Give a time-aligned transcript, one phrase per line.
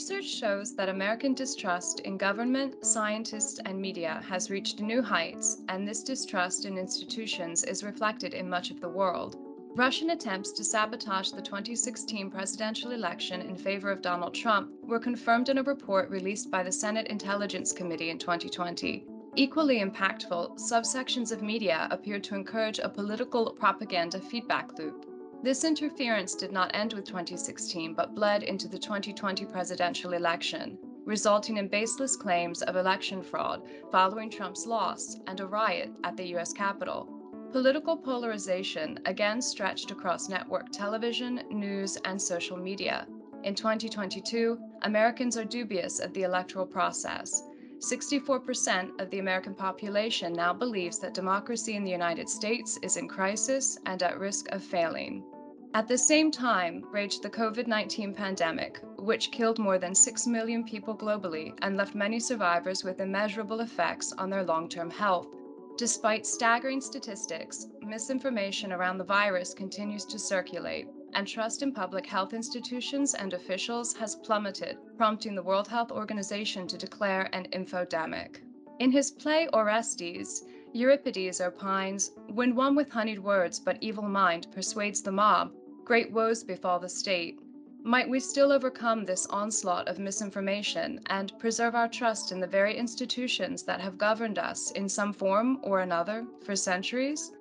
[0.00, 5.86] Research shows that American distrust in government, scientists, and media has reached new heights, and
[5.86, 9.36] this distrust in institutions is reflected in much of the world.
[9.76, 15.50] Russian attempts to sabotage the 2016 presidential election in favor of Donald Trump were confirmed
[15.50, 19.04] in a report released by the Senate Intelligence Committee in 2020.
[19.36, 25.09] Equally impactful, subsections of media appeared to encourage a political propaganda feedback loop.
[25.42, 30.76] This interference did not end with 2016 but bled into the 2020 presidential election,
[31.06, 36.36] resulting in baseless claims of election fraud following Trump's loss and a riot at the
[36.36, 37.08] US Capitol.
[37.52, 43.06] Political polarization again stretched across network television, news, and social media.
[43.42, 47.44] In 2022, Americans are dubious of the electoral process.
[47.78, 53.08] 64% of the American population now believes that democracy in the United States is in
[53.08, 55.24] crisis and at risk of failing.
[55.72, 60.64] At the same time, raged the COVID 19 pandemic, which killed more than 6 million
[60.64, 65.28] people globally and left many survivors with immeasurable effects on their long term health.
[65.76, 72.34] Despite staggering statistics, misinformation around the virus continues to circulate, and trust in public health
[72.34, 78.40] institutions and officials has plummeted, prompting the World Health Organization to declare an infodemic.
[78.80, 80.42] In his play Orestes,
[80.72, 85.52] Euripides opines When one with honeyed words but evil mind persuades the mob,
[85.90, 87.40] great woes befall the state.
[87.82, 92.76] Might we still overcome this onslaught of misinformation and preserve our trust in the very
[92.76, 97.32] institutions that have governed us in some form or another for centuries?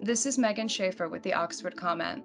[0.00, 2.24] This is Megan Schaefer with the Oxford Comment.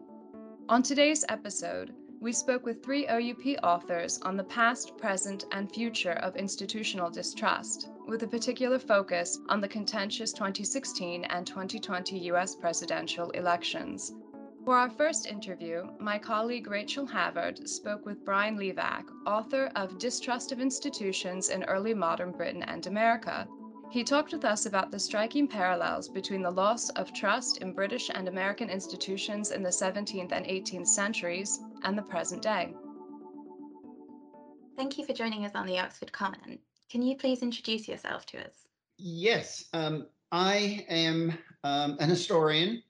[0.70, 6.20] On today's episode, we spoke with three OUP authors on the past, present, and future
[6.22, 13.32] of institutional distrust, with a particular focus on the contentious 2016 and 2020 US presidential
[13.32, 14.14] elections.
[14.68, 20.52] For our first interview, my colleague Rachel Havard spoke with Brian Levack, author of Distrust
[20.52, 23.48] of Institutions in Early Modern Britain and America,
[23.92, 28.10] he talked with us about the striking parallels between the loss of trust in British
[28.14, 32.76] and American institutions in the 17th and 18th centuries and the present day.
[34.76, 36.60] Thank you for joining us on the Oxford Comment.
[36.92, 38.68] Can you please introduce yourself to us?
[38.98, 42.84] Yes, um, I am um, an historian.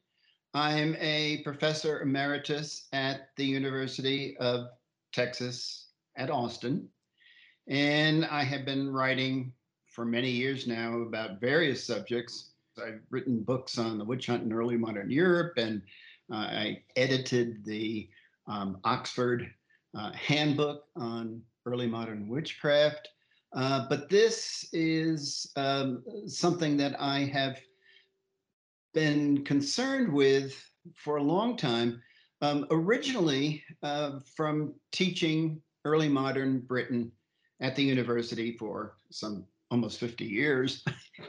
[0.57, 4.69] I'm a professor emeritus at the University of
[5.13, 6.90] Texas at Austin.
[7.68, 9.53] And I have been writing
[9.85, 12.53] for many years now about various subjects.
[12.84, 15.79] I've written books on the witch hunt in early modern Europe, and
[16.34, 18.09] uh, I edited the
[18.47, 19.53] um, Oxford
[19.95, 23.09] uh, Handbook on early modern witchcraft.
[23.53, 27.59] Uh, but this is um, something that I have
[28.94, 30.64] been concerned with
[30.96, 32.02] for a long time,
[32.42, 37.12] um, originally uh, from teaching early modern Britain
[37.59, 40.84] at the university for some almost 50 years.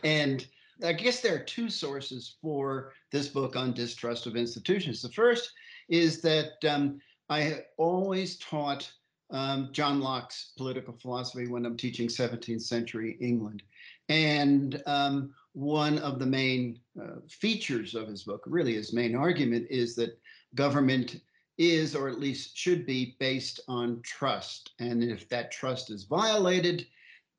[0.04, 0.46] and
[0.84, 5.02] I guess there are two sources for this book on distrust of institutions.
[5.02, 5.52] The first
[5.88, 8.90] is that um, I always taught
[9.30, 13.62] um, John Locke's political philosophy when I'm teaching 17th century England.
[14.08, 19.66] And um, one of the main uh, features of his book, really his main argument,
[19.70, 20.18] is that
[20.54, 21.20] government
[21.56, 24.70] is, or at least should be, based on trust.
[24.78, 26.86] And if that trust is violated,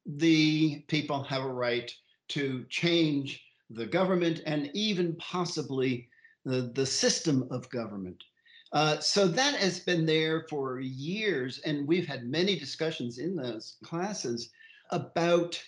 [0.06, 1.92] the people have a right
[2.30, 6.10] to change the government and even possibly
[6.46, 8.24] the, the system of government.
[8.72, 13.78] Uh, so that has been there for years, and we've had many discussions in those
[13.84, 14.50] classes
[14.92, 15.60] about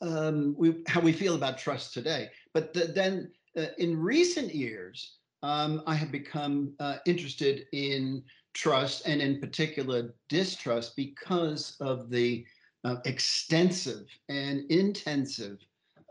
[0.00, 2.30] um, we, how we feel about trust today.
[2.52, 8.22] But the, then uh, in recent years, um, I have become uh, interested in
[8.54, 12.44] trust and in particular distrust because of the
[12.84, 15.58] uh, extensive and intensive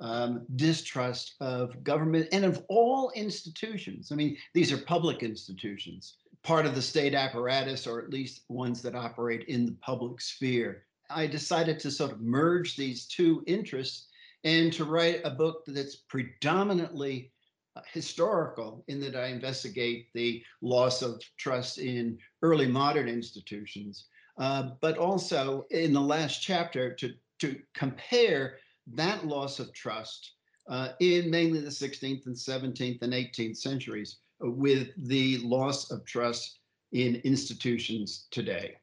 [0.02, 4.12] um, distrust of government and of all institutions.
[4.12, 8.81] I mean, these are public institutions, part of the state apparatus, or at least ones
[8.81, 10.84] that operate in the public sphere.
[11.09, 14.07] I decided to sort of merge these two interests
[14.43, 17.31] and to write a book that's predominantly
[17.75, 24.05] uh, historical in that I investigate the loss of trust in early modern institutions
[24.37, 28.57] uh, but also in the last chapter to, to compare
[28.93, 30.34] that loss of trust
[30.69, 36.59] uh, in mainly the 16th and 17th and 18th centuries with the loss of trust
[36.91, 38.75] in institutions today.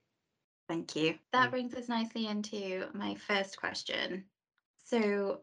[0.72, 1.16] Thank you.
[1.32, 4.24] That brings us nicely into my first question.
[4.82, 5.42] So,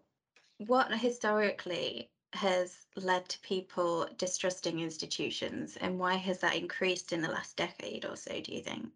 [0.57, 7.29] what historically has led to people distrusting institutions, and why has that increased in the
[7.29, 8.87] last decade or so, do you think?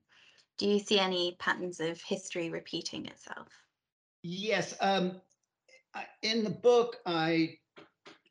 [0.58, 3.50] Do you see any patterns of history repeating itself?
[4.24, 4.76] Yes.
[4.82, 5.22] Um,
[6.24, 7.60] in the book, I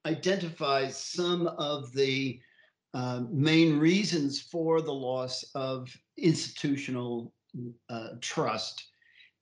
[0.07, 2.41] identify some of the
[2.95, 7.33] uh, main reasons for the loss of institutional
[7.89, 8.85] uh, trust.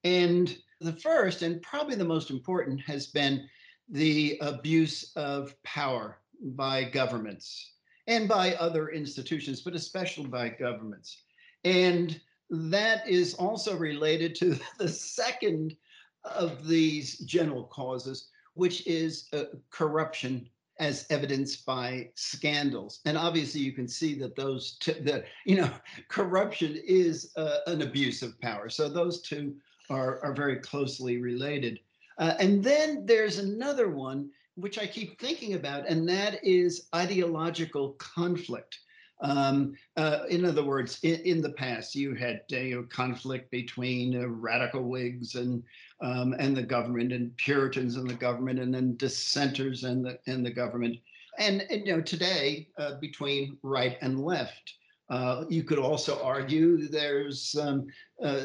[0.05, 3.49] And the first, and probably the most important, has been
[3.89, 7.73] the abuse of power by governments
[8.07, 11.23] and by other institutions, but especially by governments.
[11.65, 12.21] And
[12.51, 15.77] that is also related to the second
[16.25, 20.49] of these general causes, which is uh, corruption
[20.81, 23.01] as evidenced by scandals.
[23.05, 25.71] And obviously, you can see that those two, that you know,
[26.09, 28.69] corruption is uh, an abuse of power.
[28.69, 29.55] So those two
[29.91, 31.79] are are very closely related.
[32.19, 37.91] Uh, and then there's another one which I keep thinking about, and that is ideological
[37.93, 38.81] conflict.
[39.23, 43.51] Um, uh, in other words, in, in, the past, you had uh, you know, conflict
[43.51, 45.63] between uh, radical Whigs and
[46.01, 50.45] um, and the government, and Puritans and the government, and then dissenters and the and
[50.45, 50.97] the government,
[51.39, 54.75] and, and you know today uh, between right and left.
[55.11, 57.89] Uh, you could also argue there's um,
[58.23, 58.45] uh,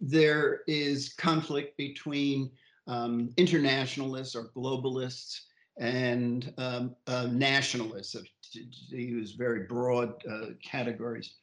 [0.00, 2.50] there is conflict between
[2.86, 5.40] um, internationalists or globalists
[5.78, 6.94] and um,
[7.36, 8.16] nationalists,
[8.50, 11.34] to use very broad uh, categories.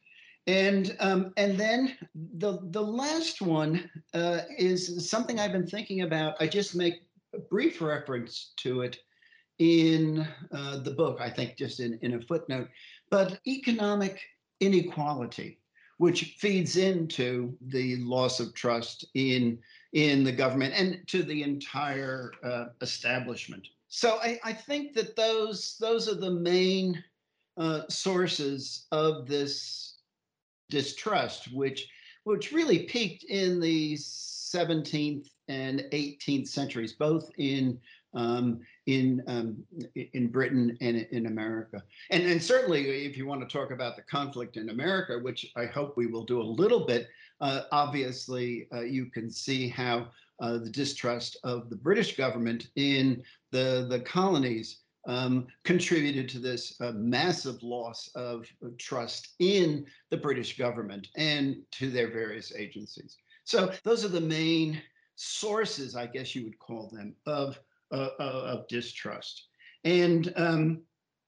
[0.46, 6.36] And um, and then the the last one uh, is something I've been thinking about.
[6.38, 6.94] I just make
[7.34, 8.98] a brief reference to it
[9.58, 12.68] in uh, the book, I think just in, in a footnote,
[13.10, 14.20] but economic
[14.60, 15.60] inequality,
[15.98, 19.58] which feeds into the loss of trust in
[19.92, 23.66] in the government and to the entire uh, establishment.
[23.96, 27.00] So I, I think that those those are the main
[27.56, 29.98] uh, sources of this
[30.68, 31.86] distrust, which
[32.24, 37.78] which really peaked in the 17th and 18th centuries, both in
[38.14, 39.62] um, in um,
[39.94, 41.80] in Britain and in America.
[42.10, 45.66] And and certainly, if you want to talk about the conflict in America, which I
[45.66, 47.06] hope we will do a little bit,
[47.40, 50.08] uh, obviously uh, you can see how
[50.40, 53.22] uh, the distrust of the British government in
[53.52, 58.46] the, the colonies um, contributed to this uh, massive loss of
[58.78, 63.16] trust in the British government and to their various agencies.
[63.44, 64.80] So those are the main
[65.16, 67.60] sources, I guess you would call them, of,
[67.92, 69.48] uh, uh of distrust.
[69.84, 70.82] And um,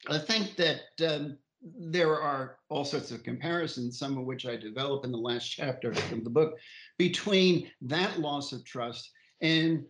[0.08, 5.04] I think that um, there are all sorts of comparisons, some of which I develop
[5.04, 6.54] in the last chapter of the book,
[6.98, 9.10] between that loss of trust
[9.40, 9.84] and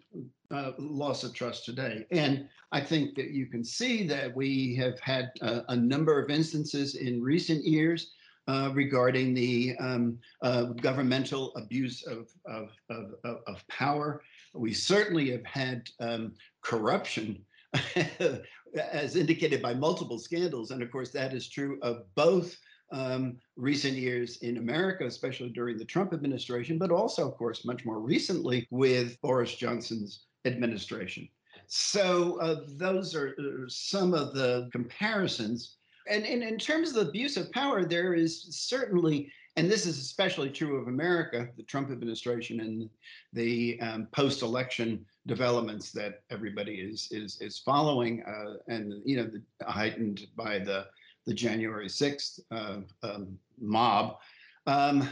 [0.51, 2.07] uh, loss of trust today.
[2.11, 6.95] And I think that you can see that we have had a, number of instances
[6.95, 8.13] in recent years
[8.49, 14.23] uh, regarding the um, uh, governmental abuse of, of, of, of, power.
[14.55, 17.45] We certainly have had um, corruption
[18.77, 20.71] as indicated by multiple scandals.
[20.71, 22.57] And of course, that is true of both
[22.93, 27.85] um, recent years in America, especially during the Trump administration, but also, of course, much
[27.85, 31.29] more recently with Boris Johnson's administration.
[31.67, 35.79] So uh, those are uh, some of the comparisons.
[36.09, 39.99] And, and in terms of the abuse of power, there is certainly, and this is
[39.99, 42.91] especially true of America, the Trump administration and
[43.33, 49.71] the um, post-election developments that everybody is is is following, uh, and you know, the,
[49.71, 50.87] heightened by the
[51.27, 54.19] the January 6th uh, um, mob.
[54.67, 55.09] Um,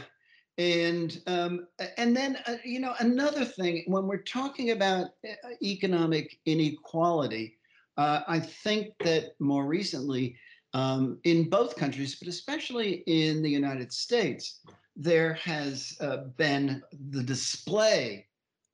[0.57, 6.39] and um, and then uh, you know another thing when we're talking about uh, economic
[6.45, 7.57] inequality,
[7.97, 10.37] uh, I think that more recently
[10.75, 14.59] um, in both countries, but especially in the United States,
[14.97, 18.25] there has uh, been the display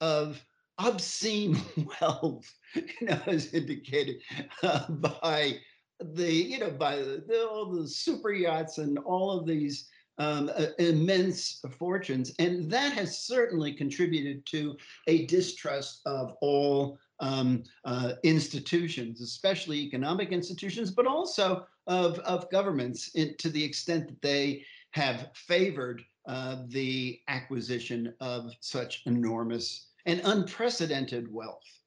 [0.02, 0.44] of
[0.80, 1.62] obscene
[2.02, 4.16] wealth, you know, as indicated
[4.64, 5.60] uh, by
[6.00, 10.50] the you know by the, the, all the super yachts and all of these um,
[10.56, 18.14] uh, immense fortunes, and that has certainly contributed to a distrust of all um, uh,
[18.24, 24.66] institutions, especially economic institutions, but also of, of governments in, to the extent that they
[24.92, 31.80] have favored uh, the acquisition of such enormous and unprecedented wealth.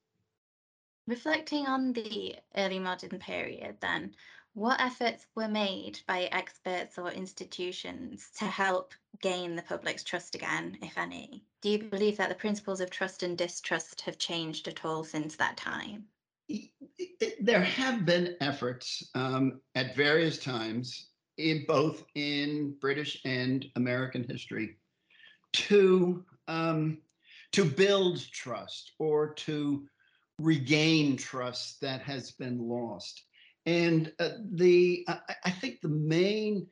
[1.07, 4.15] Reflecting on the early modern period, then,
[4.55, 10.79] what efforts were made by experts or institutions to help gain the public's trust again,
[10.81, 11.45] if any?
[11.61, 15.37] Do you believe that the principles of trust and distrust have changed at all since
[15.37, 16.05] that time?
[17.41, 21.09] There have been efforts um, at various times
[21.39, 24.77] in both in British and American history
[25.55, 26.99] to um,
[27.53, 29.89] to build trust or to
[30.39, 33.23] regain trust that has been lost.
[33.67, 36.67] And uh, the I, I think the main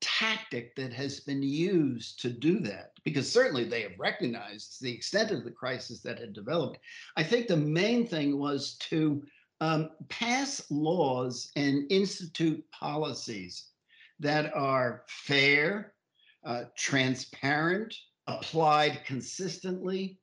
[0.00, 5.30] tactic that has been used to do that, because certainly they have recognized the extent
[5.30, 6.78] of the crisis that had developed.
[7.16, 9.22] I think the main thing was to
[9.60, 13.68] um, pass laws and institute policies
[14.18, 15.94] that are fair,
[16.44, 17.94] uh, transparent,
[18.26, 20.18] applied consistently,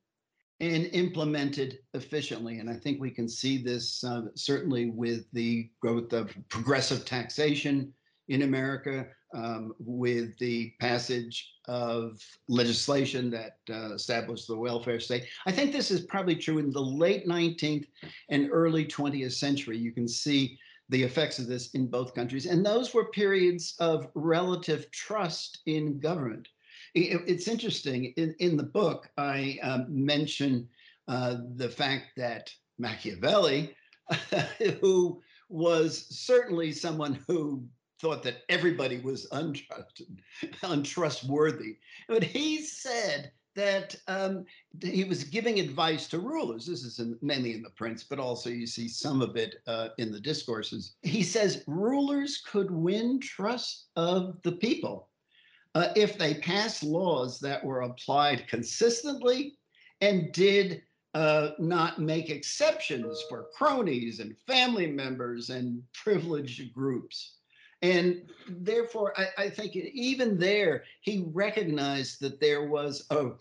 [0.62, 2.60] and implemented efficiently.
[2.60, 7.94] And I think we can see this uh, certainly with the growth of progressive taxation
[8.28, 15.25] in America, um, with the passage of legislation that uh, established the welfare state.
[15.46, 17.86] I think this is probably true in the late 19th
[18.30, 19.78] and early 20th century.
[19.78, 20.58] You can see
[20.89, 22.48] the effects of this in both countries.
[22.48, 26.48] And those were periods of relative trust in government.
[26.93, 28.05] It's interesting.
[28.17, 30.67] In, in the book, I um, mention
[31.08, 33.75] uh, the fact that Machiavelli,
[34.81, 37.63] who was certainly someone who
[38.00, 40.19] thought that everybody was untrusted,
[40.63, 41.77] untrustworthy.
[42.08, 44.46] But he said that um,
[44.81, 46.65] he was giving advice to rulers.
[46.65, 49.89] This is in, mainly in the Prince, but also you see some of it uh,
[49.98, 50.96] in the discourses.
[51.01, 55.09] He says rulers could win trust of the people
[55.76, 59.58] uh, if they passed laws that were applied consistently
[60.02, 60.82] and did
[61.14, 67.36] uh, not make exceptions for cronies and family members and privileged groups.
[67.82, 73.32] And therefore, I, I think even there, he recognized that there was a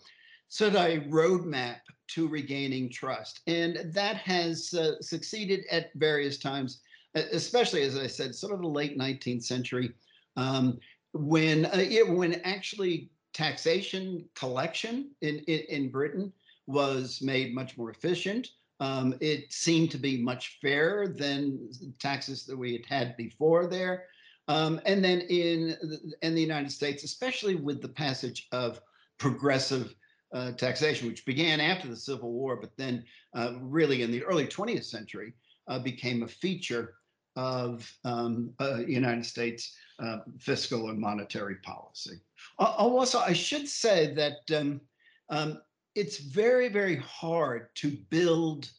[0.47, 3.41] sort of a roadmap to regaining trust.
[3.47, 6.81] And that has uh, succeeded at various times,
[7.15, 9.93] especially, as I said, sort of the late 19th century,
[10.35, 10.79] um,
[11.13, 16.33] when, uh, when actually taxation collection in, in, in, Britain
[16.67, 18.47] was made much more efficient.
[18.79, 24.05] Um, it seemed to be much fairer than taxes that we had had before there.
[24.47, 25.77] Um, and then in
[26.23, 28.81] in the United States, especially with the passage of
[29.19, 29.93] progressive
[30.33, 33.03] uh, taxation, which began after the Civil War, but then
[33.35, 35.33] uh, really in the early 20th century
[35.67, 36.95] uh, became a feature
[37.35, 42.19] of um, uh, United States uh, fiscal and monetary policy.
[42.57, 44.81] Also, I should say that um,
[45.29, 45.61] um,
[45.95, 48.69] it's very, very hard to build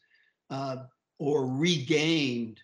[0.51, 0.85] uh,
[1.19, 2.57] or regain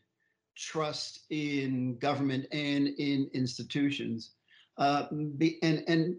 [0.57, 4.33] trust in government and in institutions.
[4.79, 6.17] Uh, be, and, and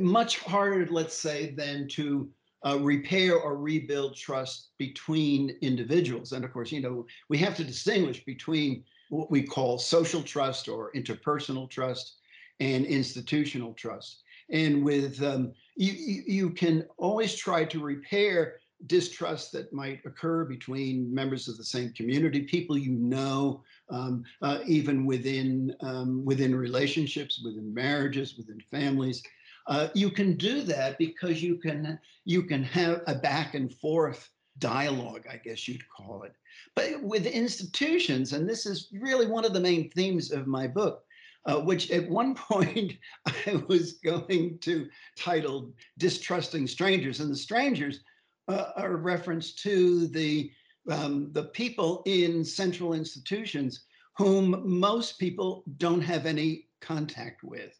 [0.00, 2.28] much harder, let's say, than to
[2.66, 6.32] uh, repair or rebuild trust between individuals.
[6.32, 10.68] And of course, you know, we have to distinguish between what we call social trust
[10.68, 12.16] or interpersonal trust
[12.60, 14.22] and institutional trust.
[14.50, 21.12] And with um, you, you can always try to repair distrust that might occur between
[21.14, 27.42] members of the same community, people you know, um, uh, even within um, within relationships,
[27.44, 29.22] within marriages, within families.
[29.66, 34.28] Uh, you can do that because you can you can have a back and forth
[34.58, 36.32] dialogue, I guess you'd call it.
[36.74, 41.02] But with institutions, and this is really one of the main themes of my book,
[41.46, 42.94] uh, which at one point
[43.26, 47.20] I was going to title Distrusting Strangers.
[47.20, 48.00] And the strangers
[48.48, 50.50] uh, a reference to the
[50.90, 53.84] um, the people in central institutions
[54.16, 57.78] whom most people don't have any contact with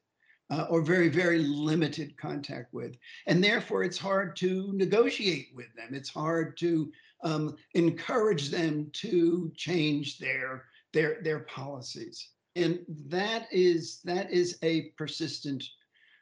[0.51, 2.97] uh, or very, very limited contact with.
[3.27, 5.95] And therefore, it's hard to negotiate with them.
[5.95, 6.93] It's hard to
[7.23, 12.31] um, encourage them to change their, their, their policies.
[12.57, 15.65] And that is, that is a persistent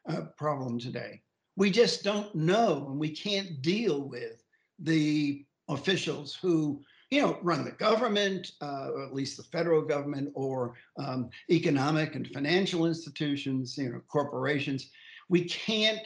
[0.08, 1.22] uh, problem today
[1.58, 4.44] we just don't know and we can't deal with
[4.78, 6.80] the officials who
[7.10, 12.14] you know run the government uh, or at least the federal government or um, economic
[12.14, 14.90] and financial institutions you know corporations
[15.28, 16.00] we can't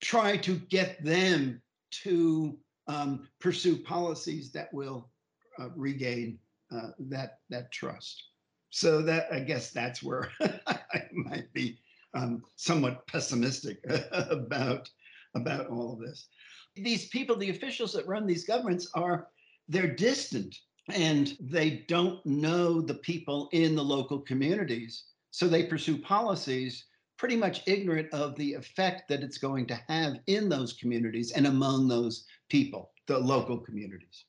[0.00, 2.56] try to get them to
[2.88, 5.10] um, pursue policies that will
[5.58, 6.38] uh, regain
[6.74, 8.22] uh, that that trust
[8.70, 10.30] so that i guess that's where
[10.66, 11.78] i might be
[12.14, 13.78] um, somewhat pessimistic
[14.12, 14.88] about
[15.36, 16.28] about all of this.
[16.74, 19.28] These people, the officials that run these governments, are
[19.68, 20.56] they're distant
[20.92, 25.04] and they don't know the people in the local communities.
[25.30, 30.18] So they pursue policies pretty much ignorant of the effect that it's going to have
[30.26, 34.24] in those communities and among those people, the local communities.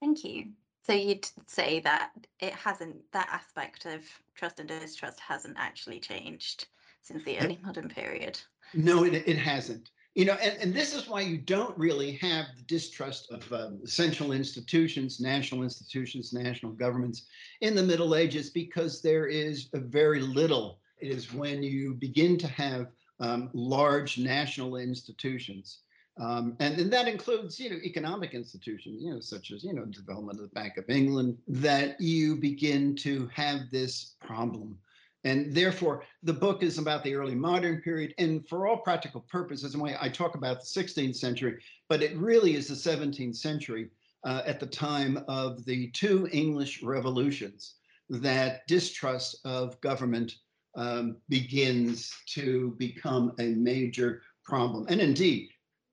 [0.00, 0.48] Thank you.
[0.86, 4.02] So you'd say that it hasn't, that aspect of
[4.34, 6.66] trust and distrust hasn't actually changed
[7.00, 8.38] since the early modern period.
[8.74, 9.90] No, it, it hasn't.
[10.14, 13.84] You know, and, and this is why you don't really have the distrust of um,
[13.84, 17.26] central institutions, national institutions, national governments
[17.60, 20.78] in the Middle Ages, because there is very little.
[21.00, 25.80] It is when you begin to have um, large national institutions.
[26.20, 29.84] Um, and, and that includes, you know, economic institutions, you know, such as, you know,
[29.86, 34.78] development of the Bank of England, that you begin to have this problem
[35.24, 38.14] and therefore, the book is about the early modern period.
[38.18, 42.16] And for all practical purposes, and why I talk about the 16th century, but it
[42.16, 43.88] really is the 17th century
[44.24, 47.76] uh, at the time of the two English revolutions
[48.10, 50.34] that distrust of government
[50.76, 54.86] um, begins to become a major problem.
[54.90, 55.48] And indeed,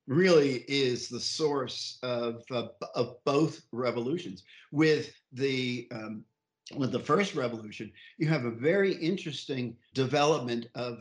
[0.08, 6.26] really is the source of, uh, of both revolutions, with the um,
[6.76, 11.00] with the first revolution, you have a very interesting development of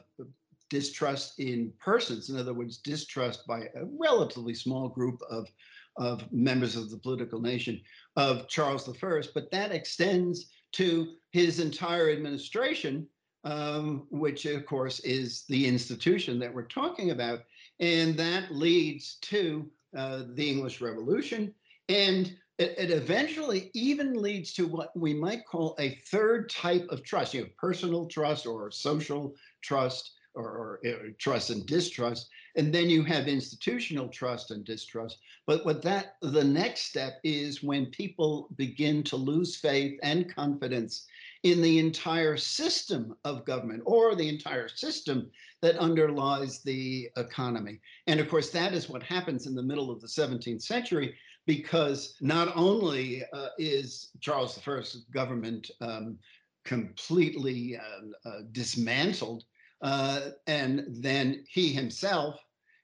[0.69, 2.31] distrust in persons.
[2.31, 5.49] In other words, distrust by a relatively small group of,
[5.97, 7.81] of members of the political nation
[8.17, 9.23] of Charles I.
[9.35, 13.07] But that extends to his entire administration,
[13.45, 17.41] um, which, of course, is the institution that we're talking about.
[17.81, 21.53] And that leads to uh, the English Revolution
[21.89, 27.03] and it, it, eventually even leads to what we might call a third type of
[27.03, 27.33] trust.
[27.33, 32.91] You have personal trust or social trust or, or, or, trust and distrust, and then
[32.91, 35.19] you have institutional trust and distrust.
[35.47, 41.07] But what that the next step is when people begin to lose faith and confidence
[41.43, 45.31] in the entire system of government or the entire system
[45.63, 47.81] that underlies the economy.
[48.07, 51.15] And of course, that is what happens in the middle of the 17th century
[51.51, 56.17] because not only uh, is Charles I's government um,
[56.65, 59.43] completely uh, uh, dismantled,
[59.83, 62.39] uh, and then he himself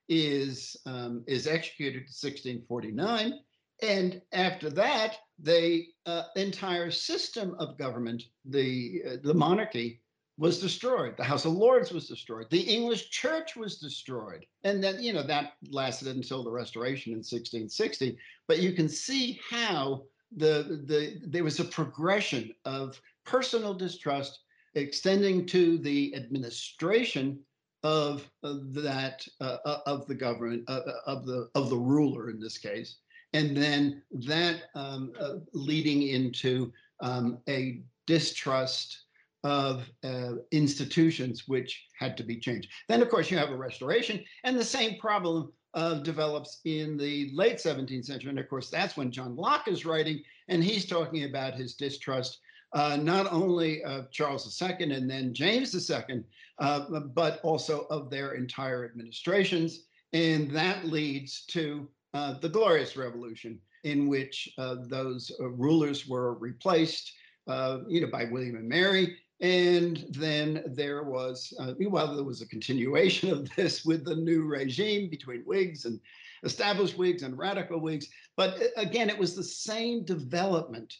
[0.08, 3.35] is um, is executed in 1649,
[3.83, 10.00] and after that, the uh, entire system of government, the uh, the monarchy,
[10.38, 11.16] was destroyed.
[11.16, 12.49] The House of Lords was destroyed.
[12.51, 14.44] The English church was destroyed.
[14.64, 18.18] And then, you know, that lasted until the restoration in 1660.
[18.46, 20.03] But you can see how
[20.37, 24.40] the, the there was a progression of personal distrust
[24.75, 27.40] extending to the administration
[27.83, 32.40] of, that uh, uh of the government uh, uh, of the of the ruler in
[32.40, 32.96] this case
[33.33, 39.06] and then that um, uh, leading into um, a distrust
[39.46, 42.68] of uh, institutions which had to be changed.
[42.88, 47.30] Then, of course, you have a restoration, and the same problem uh, develops in the
[47.32, 48.30] late 17th century.
[48.30, 52.40] And of course, that's when John Locke is writing, and he's talking about his distrust
[52.72, 56.24] uh, not only of Charles II and then James II,
[56.59, 59.85] uh, but also of their entire administrations.
[60.12, 67.12] And that leads to uh, the Glorious Revolution, in which uh, those rulers were replaced,
[67.46, 73.31] you know, by William and Mary and then there was, uh, there was a continuation
[73.31, 76.01] of this with the new regime between Whigs and
[76.42, 78.09] established Whigs and radical Whigs.
[78.37, 80.94] But uh, again, it was the same development,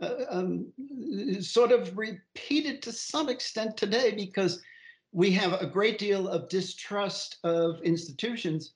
[0.00, 0.72] uh, um,
[1.40, 4.62] sort of repeated to some extent today because
[5.12, 8.72] we have a great deal of distrust of institutions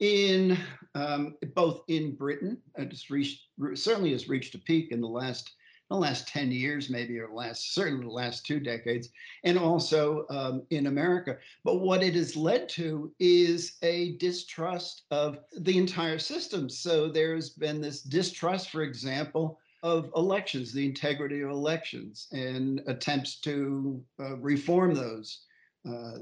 [0.00, 0.58] in
[0.94, 3.42] um, both in Britain, it's reached,
[3.74, 5.52] certainly has reached a peak in the last
[5.94, 9.10] the last 10 years, maybe, or last, certainly the last two decades,
[9.44, 11.36] and also um, in America.
[11.62, 16.68] But what it has led to is a distrust of the entire system.
[16.68, 23.40] So there's been this distrust, for example, of elections, the integrity of elections, and attempts
[23.40, 25.40] to uh, reform those.
[25.86, 26.12] Uh,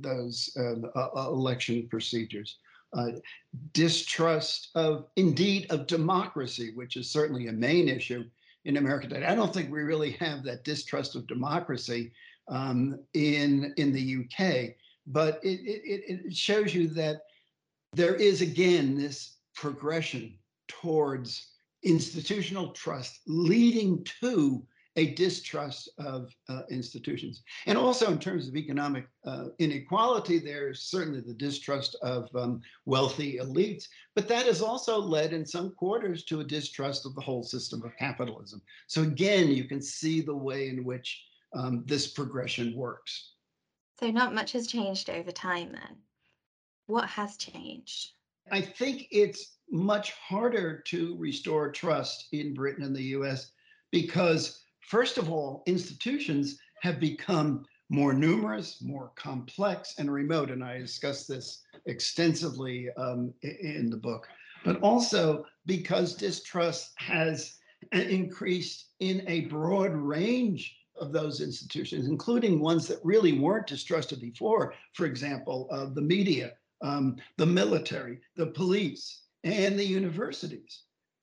[0.00, 2.56] those um, uh, election procedures.
[2.94, 3.10] Uh,
[3.74, 8.24] distrust of, indeed, of democracy, which is certainly a main issue
[8.64, 9.26] in America today.
[9.26, 12.12] I don't think we really have that distrust of democracy
[12.48, 14.74] um, in in the UK,
[15.06, 17.22] but it, it it shows you that
[17.92, 21.48] there is again this progression towards
[21.82, 24.64] institutional trust leading to
[24.96, 27.42] a distrust of uh, institutions.
[27.66, 33.38] And also, in terms of economic uh, inequality, there's certainly the distrust of um, wealthy
[33.38, 37.42] elites, but that has also led in some quarters to a distrust of the whole
[37.42, 38.60] system of capitalism.
[38.86, 41.24] So, again, you can see the way in which
[41.54, 43.32] um, this progression works.
[43.98, 45.96] So, not much has changed over time then.
[46.86, 48.10] What has changed?
[48.50, 53.52] I think it's much harder to restore trust in Britain and the US
[53.90, 60.50] because First of all, institutions have become more numerous, more complex, and remote.
[60.50, 64.28] And I discuss this extensively um, in the book,
[64.64, 67.58] but also because distrust has
[67.92, 74.74] increased in a broad range of those institutions, including ones that really weren't distrusted before.
[74.94, 80.82] For example, uh, the media, um, the military, the police, and the universities.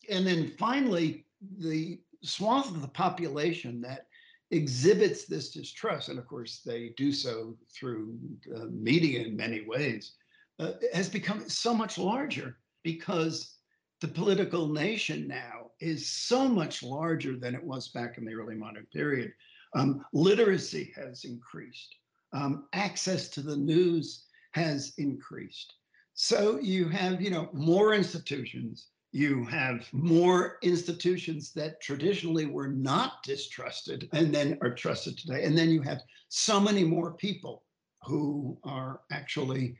[0.09, 1.25] And then finally,
[1.57, 4.07] the swath of the population that
[4.51, 8.17] exhibits this distrust, and of course they do so through
[8.55, 10.13] uh, media in many ways,
[10.59, 13.55] uh, has become so much larger because
[14.01, 18.55] the political nation now is so much larger than it was back in the early
[18.55, 19.31] modern period.
[19.75, 21.95] Um, literacy has increased.
[22.33, 25.73] Um, access to the news has increased.
[26.13, 28.87] So you have, you know, more institutions.
[29.11, 35.43] You have more institutions that traditionally were not distrusted and then are trusted today.
[35.45, 37.63] And then you have so many more people
[38.03, 39.75] who are actually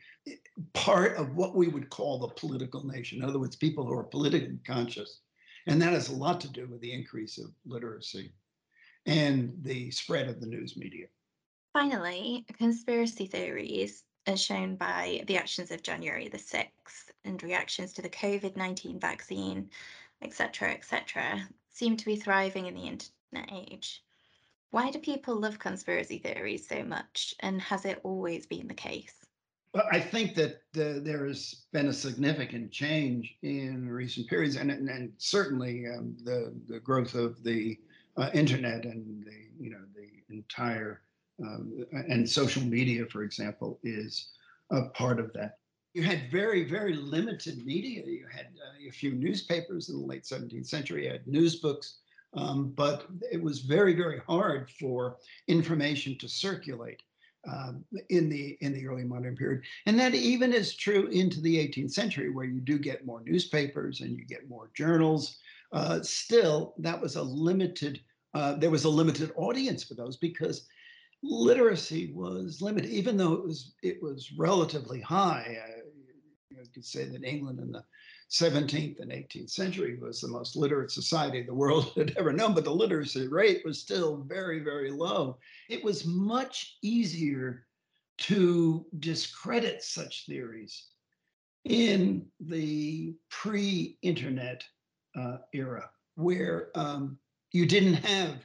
[0.74, 3.20] part of what we would call the political nation.
[3.20, 5.22] In other words, people who are politically conscious.
[5.68, 8.34] And that has a lot to do with the increase of literacy
[9.06, 11.06] and the spread of the news media.
[11.74, 18.02] Finally, conspiracy theories, as shown by the actions of January the 6th and reactions to
[18.02, 19.70] the COVID 19 vaccine,
[20.22, 24.04] etc., etc., seem to be thriving in the internet age.
[24.72, 29.14] Why do people love conspiracy theories so much, and has it always been the case?
[29.74, 34.72] Well, I think that uh, there has been a significant change in recent periods, and,
[34.72, 37.78] and, and certainly um, the the growth of the
[38.18, 41.02] uh, internet and the you know the entire
[41.44, 44.30] um, and social media, for example, is
[44.72, 45.59] a part of that.
[45.94, 48.04] You had very very limited media.
[48.06, 51.06] You had uh, a few newspapers in the late 17th century.
[51.06, 52.00] You had news books.
[52.36, 57.02] Um, but it was very, very hard for information to circulate
[57.48, 61.56] um, in the in the early modern period, and that even is true into the
[61.56, 65.38] 18th century, where you do get more newspapers and you get more journals.
[65.72, 68.02] Uh, still, that was a limited.
[68.34, 70.68] Uh, there was a limited audience for those because
[71.24, 75.58] literacy was limited, even though it was it was relatively high.
[76.60, 77.86] You could say that England in the
[78.32, 82.66] 17th and 18th century was the most literate society the world had ever known, but
[82.66, 85.38] the literacy rate was still very, very low.
[85.70, 87.66] It was much easier
[88.20, 90.88] to discredit such theories
[91.64, 94.64] in the pre internet
[95.16, 97.18] uh, era, where um,
[97.54, 98.36] you didn't have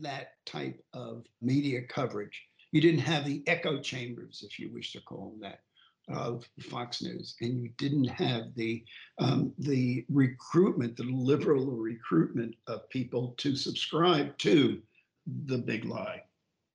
[0.00, 2.42] that type of media coverage.
[2.72, 5.60] You didn't have the echo chambers, if you wish to call them that
[6.12, 8.84] of Fox News, and you didn't have the
[9.18, 14.80] um, the recruitment, the liberal recruitment of people to subscribe to
[15.46, 16.22] the big lie.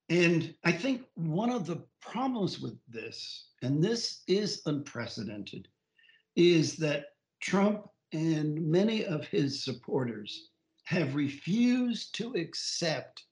[0.09, 5.67] And I think one of the problems with this, and this is unprecedented,
[6.35, 7.05] is that
[7.41, 10.49] Trump and many of his supporters
[10.85, 13.23] have refused to accept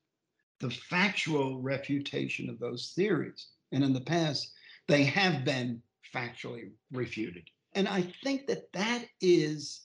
[0.59, 3.49] the factual refutation of those theories.
[3.71, 4.51] And in the past,
[4.87, 5.81] they have been
[6.13, 7.49] factually refuted.
[7.73, 9.81] And I think that that is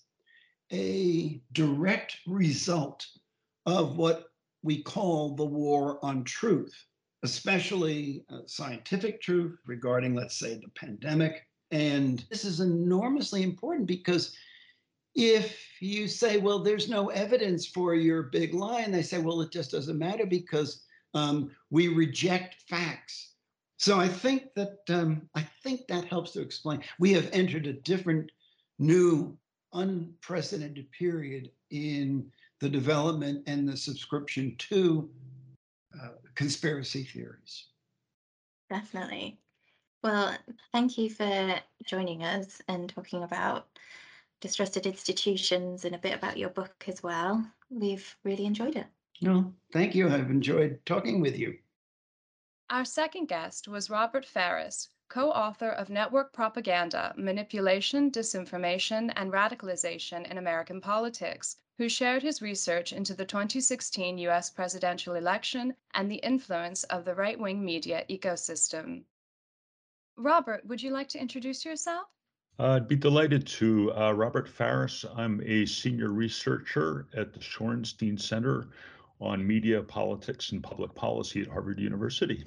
[0.73, 3.07] a direct result
[3.67, 4.27] of what
[4.62, 6.75] we call the war on truth,
[7.23, 11.47] especially uh, scientific truth regarding, let's say, the pandemic.
[11.71, 14.35] And this is enormously important because
[15.14, 19.41] if you say, well, there's no evidence for your big lie, and they say, well,
[19.41, 23.33] it just doesn't matter because um, we reject facts.
[23.79, 26.83] So I think that um, I think that helps to explain.
[26.99, 28.31] We have entered a different,
[28.81, 29.38] new,
[29.73, 35.09] unprecedented period in the development and the subscription to
[36.03, 37.69] uh, conspiracy theories.
[38.69, 39.38] Definitely.
[40.03, 40.37] Well,
[40.73, 43.69] thank you for joining us and talking about
[44.41, 47.45] distrusted institutions and a bit about your book as well.
[47.71, 48.87] We've really enjoyed it.
[49.21, 50.09] No, thank you.
[50.09, 51.59] I've enjoyed talking with you.
[52.70, 60.31] Our second guest was Robert Faris, co author of Network Propaganda Manipulation, Disinformation, and Radicalization
[60.31, 66.16] in American Politics, who shared his research into the 2016 US presidential election and the
[66.16, 69.04] influence of the right wing media ecosystem.
[70.18, 72.07] Robert, would you like to introduce yourself?
[72.59, 73.94] I'd be delighted to.
[73.94, 78.68] Uh, Robert Faris, I'm a senior researcher at the Shorenstein Center
[79.20, 82.44] on Media, Politics, and Public Policy at Harvard University.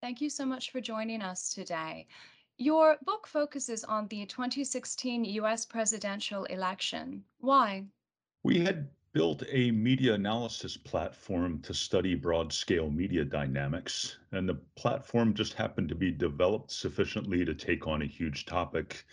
[0.00, 2.06] Thank you so much for joining us today.
[2.56, 7.24] Your book focuses on the 2016 US presidential election.
[7.38, 7.84] Why?
[8.42, 14.54] We had built a media analysis platform to study broad scale media dynamics, and the
[14.76, 19.04] platform just happened to be developed sufficiently to take on a huge topic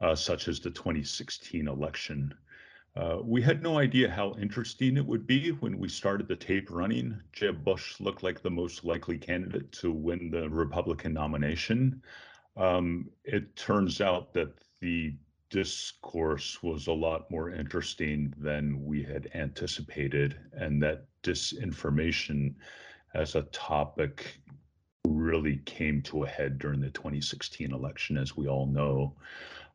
[0.00, 2.34] uh, such as the 2016 election.
[2.96, 6.70] Uh, we had no idea how interesting it would be when we started the tape
[6.70, 7.20] running.
[7.32, 12.00] Jeb Bush looked like the most likely candidate to win the Republican nomination.
[12.56, 15.14] Um, it turns out that the
[15.50, 22.54] discourse was a lot more interesting than we had anticipated, and that disinformation
[23.14, 24.38] as a topic
[25.04, 29.14] really came to a head during the 2016 election, as we all know.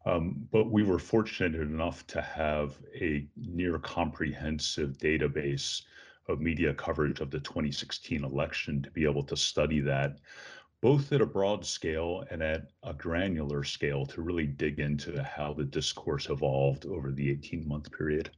[0.05, 5.81] Um, but we were fortunate enough to have a near comprehensive database
[6.27, 10.19] of media coverage of the 2016 election to be able to study that
[10.81, 15.53] both at a broad scale and at a granular scale to really dig into how
[15.53, 18.29] the discourse evolved over the 18 month period.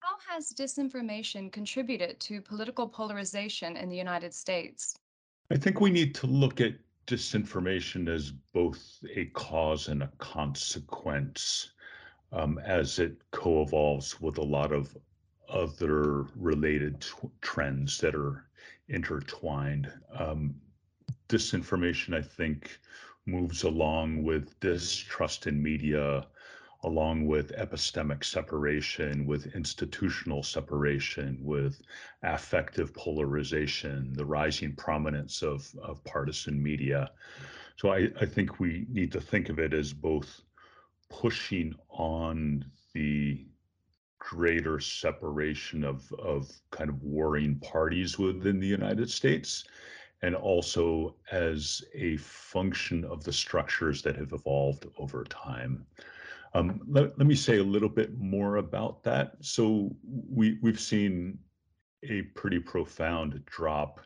[0.00, 4.96] How has disinformation contributed to political polarization in the United States?
[5.50, 6.74] I think we need to look at
[7.06, 11.70] disinformation as both a cause and a consequence
[12.32, 14.96] um, as it co evolves with a lot of
[15.48, 18.46] other related t- trends that are
[18.88, 19.90] intertwined.
[20.12, 20.54] Um,
[21.28, 22.78] disinformation, I think,
[23.26, 26.26] moves along with distrust in media,
[26.86, 31.82] along with epistemic separation, with institutional separation, with
[32.22, 37.10] affective polarization, the rising prominence of, of partisan media.
[37.76, 40.40] So I, I think we need to think of it as both
[41.10, 43.44] pushing on the
[44.20, 49.64] greater separation of, of kind of warring parties within the United States
[50.22, 55.84] and also as a function of the structures that have evolved over time.
[56.56, 59.36] Um, let, let me say a little bit more about that.
[59.40, 61.38] So we we've seen
[62.02, 64.00] a pretty profound drop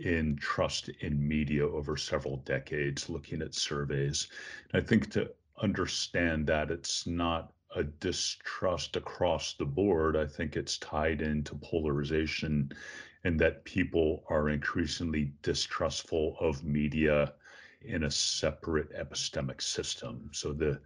[0.00, 4.28] in trust in media over several decades, looking at surveys.
[4.74, 5.30] I think to
[5.62, 10.16] understand that it's not a distrust across the board.
[10.16, 12.72] I think it's tied into polarization
[13.24, 17.34] and that people are increasingly distrustful of media
[17.82, 20.28] in a separate epistemic system.
[20.32, 20.80] So the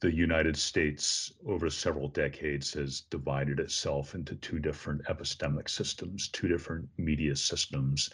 [0.00, 6.48] the United States over several decades has divided itself into two different epistemic systems, two
[6.48, 8.10] different media systems,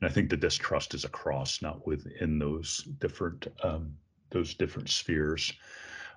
[0.00, 3.94] and I think the distrust is across, not within those different um,
[4.30, 5.52] those different spheres.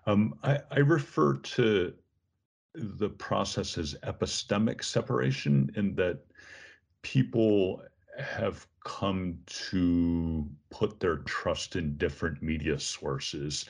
[0.06, 1.93] Um, I, I refer to
[2.73, 6.19] the process as epistemic separation in that
[7.01, 7.84] people
[8.19, 13.65] have come to put their trust in different media sources.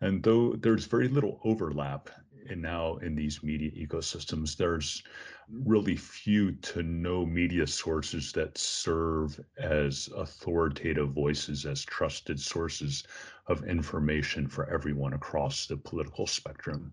[0.00, 2.10] And though there's very little overlap
[2.50, 5.02] now in these media ecosystems, there's
[5.48, 13.04] really few to no media sources that serve as authoritative voices, as trusted sources
[13.46, 16.92] of information for everyone across the political spectrum.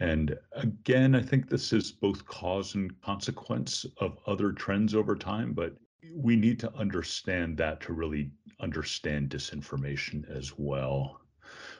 [0.00, 5.54] And again, I think this is both cause and consequence of other trends over time,
[5.54, 5.78] but
[6.14, 11.21] we need to understand that to really understand disinformation as well.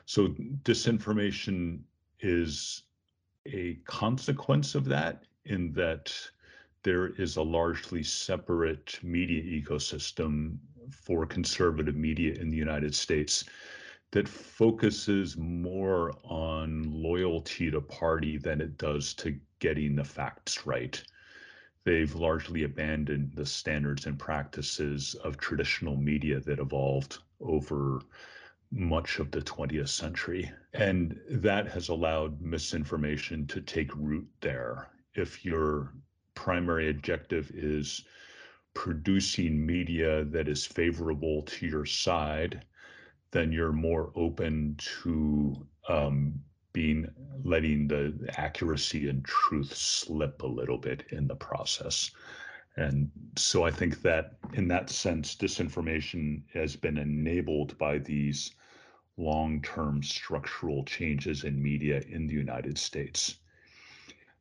[0.05, 0.29] So,
[0.63, 1.79] disinformation
[2.19, 2.83] is
[3.45, 6.13] a consequence of that, in that
[6.83, 10.57] there is a largely separate media ecosystem
[10.91, 13.45] for conservative media in the United States
[14.11, 21.01] that focuses more on loyalty to party than it does to getting the facts right.
[21.85, 28.01] They've largely abandoned the standards and practices of traditional media that evolved over
[28.75, 30.51] much of the 20th century.
[30.73, 34.89] And that has allowed misinformation to take root there.
[35.13, 35.93] If your
[36.33, 38.03] primary objective is
[38.73, 42.65] producing media that is favorable to your side,
[43.31, 46.33] then you're more open to um,
[46.71, 47.07] being
[47.43, 52.09] letting the accuracy and truth slip a little bit in the process.
[52.75, 58.51] And so I think that in that sense, disinformation has been enabled by these
[59.17, 63.37] long term structural changes in media in the United States.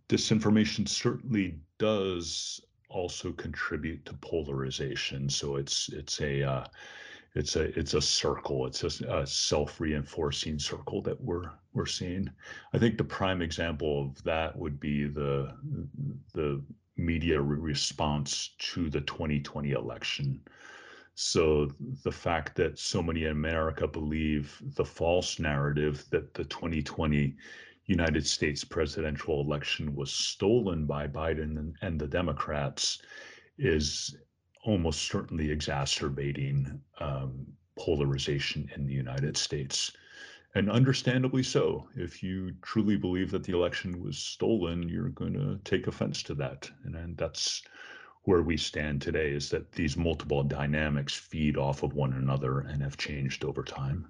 [0.08, 5.28] Disinformation certainly does also contribute to polarization.
[5.28, 6.66] So it's it's a uh,
[7.34, 12.28] it's a it's a circle it's a, a, self-reinforcing circle that we're we're seeing
[12.74, 15.50] i think the prime example of that would be the
[16.34, 16.62] the
[16.96, 20.40] media response to the 2020 election
[21.14, 21.70] so
[22.04, 27.34] the fact that so many in america believe the false narrative that the 2020
[27.86, 33.02] United States presidential election was stolen by Biden and, and the Democrats
[33.58, 34.16] is
[34.64, 37.46] almost certainly exacerbating um,
[37.76, 39.92] polarization in the United States.
[40.54, 41.88] And understandably so.
[41.96, 46.34] If you truly believe that the election was stolen, you're going to take offense to
[46.34, 46.70] that.
[46.84, 47.62] And, and that's
[48.24, 52.82] where we stand today is that these multiple dynamics feed off of one another and
[52.82, 54.06] have changed over time.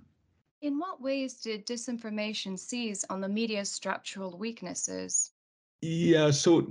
[0.61, 5.33] In what ways did disinformation seize on the media's structural weaknesses?
[5.81, 6.71] Yeah, so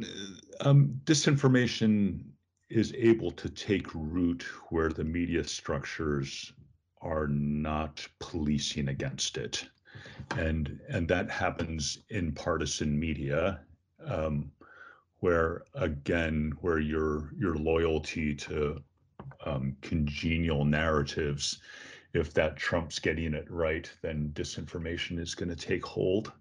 [0.62, 2.22] um, disinformation
[2.70, 6.54] is able to take root where the media structures
[7.02, 9.68] are not policing against it.
[10.38, 13.60] And, and that happens in partisan media,
[14.06, 14.52] um,
[15.22, 18.84] where again, where your, your loyalty to
[19.46, 21.60] um, congenial narratives,
[22.14, 26.34] if that Trump's getting it right, then disinformation is going to take hold.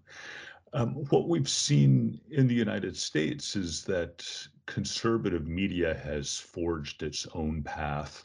[0.73, 4.25] Um, what we've seen in the United States is that
[4.65, 8.23] conservative media has forged its own path.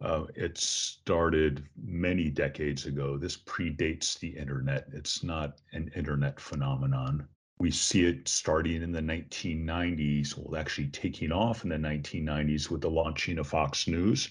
[0.00, 3.18] Uh, it started many decades ago.
[3.18, 4.86] This predates the internet.
[4.92, 7.28] It's not an internet phenomenon.
[7.58, 12.82] We see it starting in the 1990s, well, actually taking off in the 1990s with
[12.82, 14.30] the launching of Fox News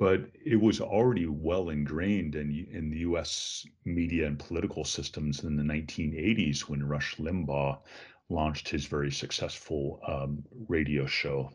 [0.00, 5.56] but it was already well ingrained in, in the US media and political systems in
[5.56, 7.78] the 1980s when Rush Limbaugh
[8.30, 11.52] launched his very successful um, radio show.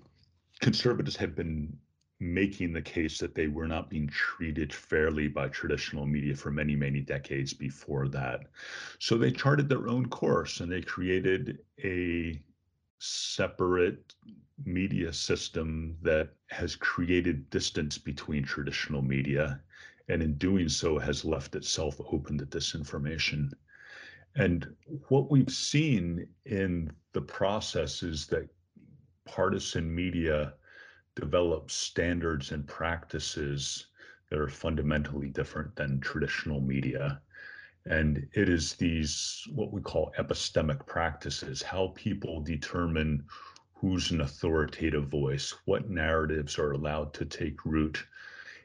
[0.60, 1.75] Conservatives have been
[2.19, 6.75] making the case that they were not being treated fairly by traditional media for many,
[6.75, 8.47] many decades before that.
[8.99, 12.41] So they charted their own course and they created a
[12.99, 14.15] separate
[14.63, 19.60] media system that has created distance between traditional media
[20.08, 23.51] and in doing so has left itself open to disinformation.
[24.36, 24.73] And
[25.10, 28.47] what we've seen in the process is that
[29.25, 30.54] partisan media
[31.15, 33.88] develops standards and practices
[34.30, 37.21] that are fundamentally different than traditional media.
[37.86, 43.23] And it is these, what we call epistemic practices, how people determine
[43.75, 48.04] who's an authoritative voice, what narratives are allowed to take root.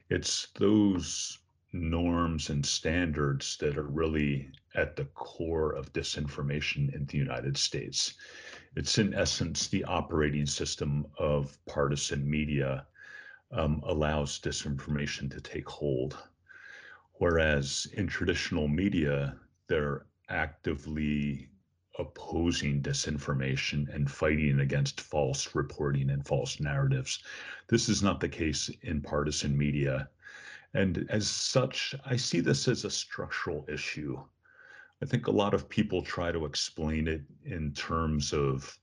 [0.09, 1.39] It's those
[1.73, 8.15] norms and standards that are really at the core of disinformation in the United States.
[8.77, 12.87] It's in essence the operating system of partisan media
[13.51, 16.17] um, allows disinformation to take hold.
[17.15, 21.49] Whereas in traditional media, they're actively
[21.99, 27.23] opposing disinformation and fighting against false reporting and false narratives.
[27.69, 30.09] This is not the case in partisan media.
[30.75, 34.23] And as such, I see this as a structural issue.
[35.03, 38.79] I think a lot of people try to explain it in terms of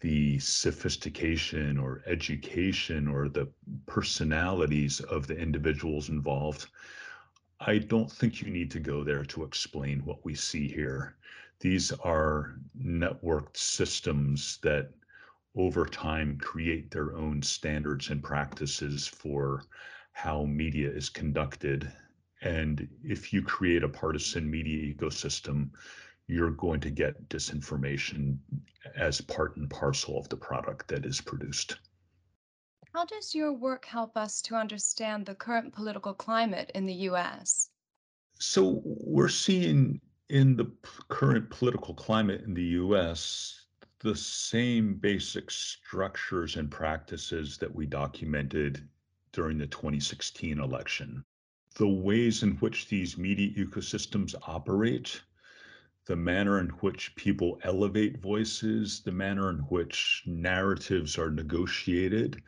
[0.00, 3.50] the sophistication or education or the
[3.86, 6.66] personalities of the individuals involved.
[7.60, 11.16] I don't think you need to go there to explain what we see here.
[11.60, 14.90] These are networked systems that
[15.56, 19.64] over time create their own standards and practices for
[20.12, 21.90] how media is conducted.
[22.44, 25.70] And if you create a partisan media ecosystem,
[26.26, 28.36] you're going to get disinformation
[28.96, 31.76] as part and parcel of the product that is produced.
[32.94, 37.70] How does your work help us to understand the current political climate in the US?
[38.38, 40.70] So, we're seeing in the
[41.08, 43.66] current political climate in the US
[44.00, 48.86] the same basic structures and practices that we documented
[49.32, 51.24] during the 2016 election.
[51.76, 55.22] The ways in which these media ecosystems operate
[56.06, 62.42] the manner in which people elevate voices, the manner in which narratives are negotiated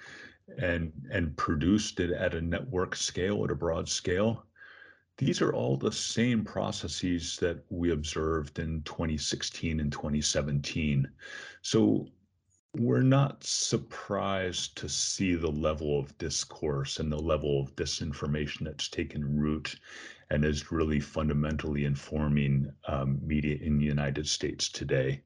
[0.59, 4.47] and and produced at a network scale, at a broad scale.
[5.19, 11.11] These are all the same processes that we observed in 2016 and 2017.
[11.63, 12.07] So
[12.79, 18.89] we're not surprised to see the level of discourse and the level of disinformation that's
[18.89, 19.77] taken root
[20.31, 25.23] and is really fundamentally informing um, media in the United States today.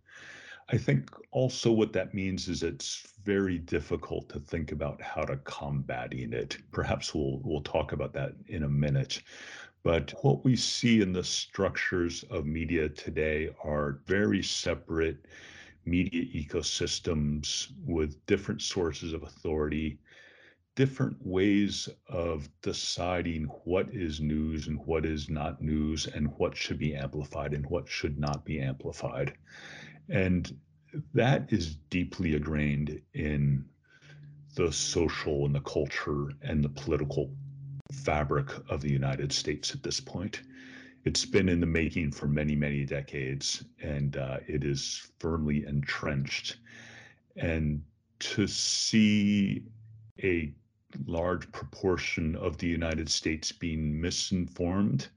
[0.68, 5.36] I think also what that means is it's very difficult to think about how to
[5.38, 6.58] combating it.
[6.70, 9.22] Perhaps we'll we'll talk about that in a minute.
[9.82, 15.26] But what we see in the structures of media today are very separate
[15.84, 19.98] media ecosystems with different sources of authority,
[20.74, 26.78] different ways of deciding what is news and what is not news and what should
[26.78, 29.34] be amplified and what should not be amplified.
[30.08, 30.56] And
[31.14, 33.64] that is deeply ingrained in
[34.54, 37.30] the social and the culture and the political
[37.92, 40.42] fabric of the United States at this point.
[41.04, 46.58] It's been in the making for many, many decades, and uh, it is firmly entrenched.
[47.36, 47.82] And
[48.18, 49.64] to see
[50.22, 50.52] a
[51.06, 55.08] large proportion of the United States being misinformed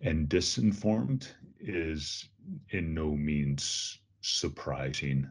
[0.00, 1.28] and disinformed
[1.60, 2.28] is
[2.70, 5.30] in no means surprising.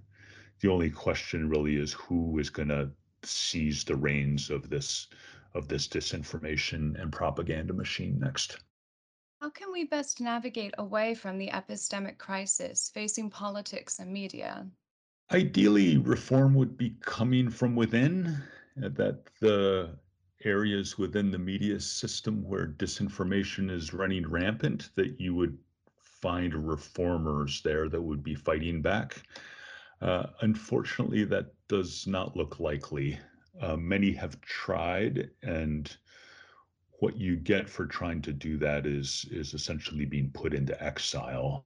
[0.62, 2.90] The only question really is who is going to
[3.24, 5.08] seize the reins of this
[5.54, 8.58] of this disinformation and propaganda machine next.
[9.44, 14.66] How can we best navigate away from the epistemic crisis facing politics and media?
[15.34, 18.42] Ideally, reform would be coming from within,
[18.82, 20.00] uh, that the
[20.46, 25.58] areas within the media system where disinformation is running rampant, that you would
[25.98, 29.24] find reformers there that would be fighting back.
[30.00, 33.20] Uh, unfortunately, that does not look likely.
[33.60, 35.98] Uh, many have tried, and
[37.04, 41.66] what you get for trying to do that is is essentially being put into exile.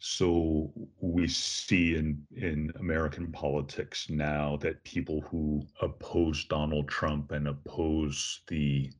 [0.00, 7.46] So we see in in American politics now that people who oppose Donald Trump and
[7.46, 8.90] oppose the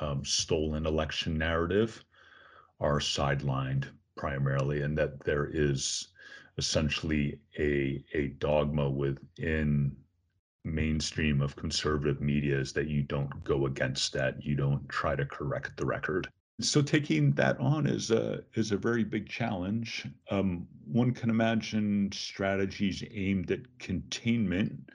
[0.00, 2.04] um, stolen election narrative
[2.78, 6.06] are sidelined primarily, and that there is
[6.56, 9.96] essentially a a dogma within
[10.64, 15.24] mainstream of conservative media is that you don't go against that, you don't try to
[15.24, 16.28] correct the record.
[16.60, 20.06] So taking that on is a is a very big challenge.
[20.30, 24.90] Um, one can imagine strategies aimed at containment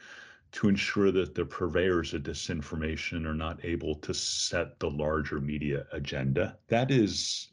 [0.52, 5.86] to ensure that the purveyors of disinformation are not able to set the larger media
[5.94, 6.58] agenda.
[6.68, 7.48] That is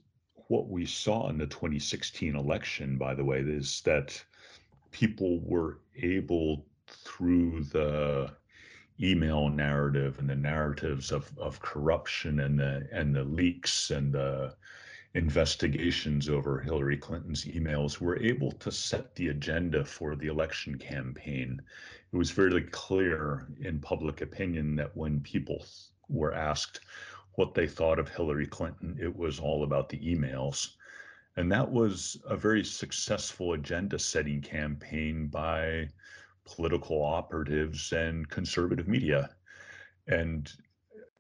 [0.48, 4.22] what we saw in the 2016 election, by the way, is that
[4.90, 8.30] people were able through the
[9.02, 14.54] email narrative and the narratives of, of corruption and the and the leaks and the
[15.14, 21.60] investigations over Hillary Clinton's emails were able to set the agenda for the election campaign.
[22.12, 25.66] It was very clear in public opinion that when people
[26.08, 26.80] were asked
[27.34, 28.98] what they thought of Hillary Clinton.
[29.00, 30.74] It was all about the emails.
[31.36, 35.88] And that was a very successful agenda setting campaign by
[36.46, 39.30] political operatives and conservative media.
[40.06, 40.50] And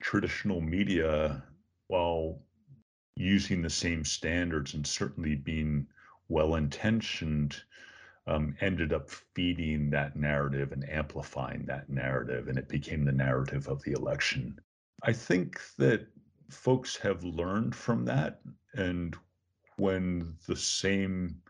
[0.00, 1.42] traditional media,
[1.88, 2.42] while
[3.16, 5.86] using the same standards and certainly being
[6.28, 7.62] well intentioned,
[8.26, 12.48] um, ended up feeding that narrative and amplifying that narrative.
[12.48, 14.58] And it became the narrative of the election.
[15.02, 16.06] I think that
[16.48, 18.40] folks have learned from that.
[18.74, 19.16] And
[19.76, 21.40] when the same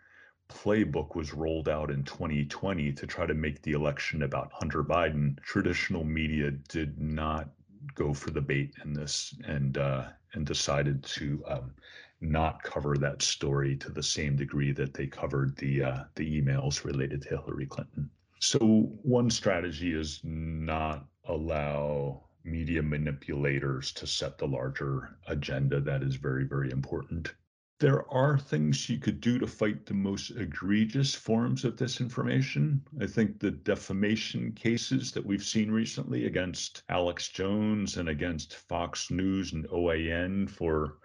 [0.50, 5.40] playbook was rolled out in 2020 to try to make the election about Hunter Biden,
[5.42, 7.48] traditional media did not
[7.94, 11.74] go for the bait in this and uh, and decided to um,
[12.20, 16.84] not cover that story to the same degree that they covered the uh, the emails
[16.84, 18.10] related to Hillary Clinton.
[18.40, 18.58] So
[19.02, 25.80] one strategy is not allow media manipulators to set the larger agenda.
[25.80, 27.34] That is very, very important.
[27.80, 32.80] There are things you could do to fight the most egregious forms of disinformation.
[33.00, 39.10] I think the defamation cases that we've seen recently against Alex Jones and against Fox
[39.10, 40.98] News and OAN for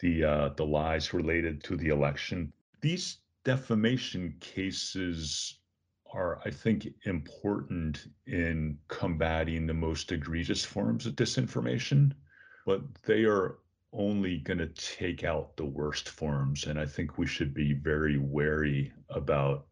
[0.00, 2.50] the uh, the lies related to the election.
[2.80, 5.58] These defamation cases
[6.10, 12.12] are, I think, important in combating the most egregious forms of disinformation,
[12.64, 13.58] but they are
[13.96, 16.66] only going to take out the worst forms.
[16.66, 19.66] And I think we should be very wary about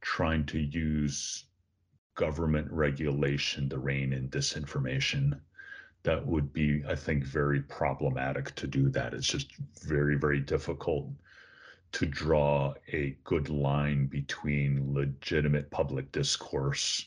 [0.00, 1.44] trying to use
[2.14, 5.40] government regulation to rein in disinformation.
[6.02, 9.14] That would be, I think, very problematic to do that.
[9.14, 9.50] It's just
[9.82, 11.08] very, very difficult
[11.92, 17.06] to draw a good line between legitimate public discourse,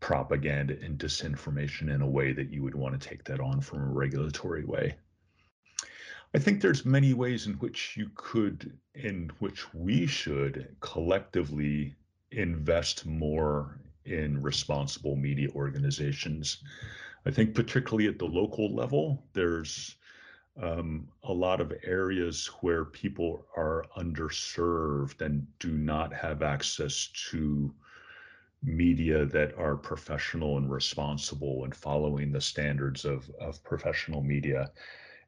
[0.00, 3.82] propaganda, and disinformation in a way that you would want to take that on from
[3.82, 4.94] a regulatory way.
[6.34, 11.94] I think there's many ways in which you could, in which we should collectively
[12.32, 16.58] invest more in responsible media organizations.
[17.24, 19.94] I think particularly at the local level, there's
[20.60, 27.72] um, a lot of areas where people are underserved and do not have access to
[28.62, 34.70] media that are professional and responsible and following the standards of, of professional media,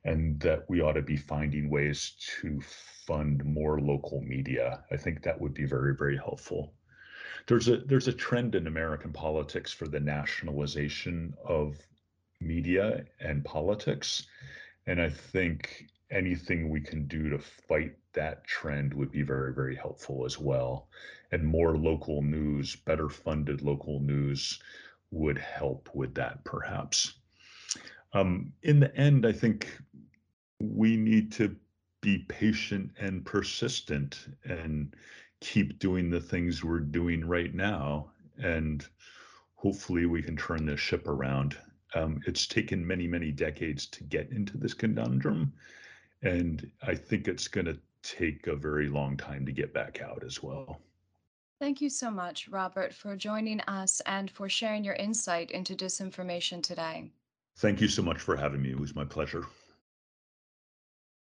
[0.06, 2.60] and that we ought to be finding ways to
[3.06, 4.84] fund more local media.
[4.92, 6.74] I think that would be very, very helpful.
[7.48, 11.76] There's a there's a trend in American politics for the nationalization of
[12.40, 14.26] media and politics,
[14.86, 19.74] and I think anything we can do to fight that trend would be very, very
[19.74, 20.88] helpful as well.
[21.32, 24.60] And more local news, better funded local news
[25.10, 27.14] would help with that, perhaps.
[28.12, 29.78] Um, in the end, I think
[30.60, 31.54] we need to
[32.00, 34.94] be patient and persistent and
[35.40, 38.10] keep doing the things we're doing right now.
[38.38, 38.86] And
[39.56, 41.56] hopefully we can turn this ship around.
[41.94, 45.52] Um, it's taken many, many decades to get into this conundrum.
[46.22, 50.22] And I think it's going to take a very long time to get back out
[50.24, 50.80] as well.
[51.58, 56.62] Thank you so much, Robert, for joining us and for sharing your insight into disinformation
[56.62, 57.10] today.
[57.56, 58.70] Thank you so much for having me.
[58.70, 59.46] It was my pleasure.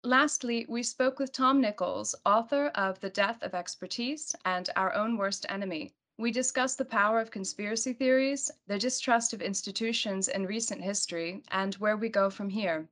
[0.06, 5.16] Lastly, we spoke with Tom Nichols, author of The Death of Expertise and Our Own
[5.16, 5.96] Worst Enemy.
[6.16, 11.74] We discussed the power of conspiracy theories, the distrust of institutions in recent history, and
[11.74, 12.88] where we go from here.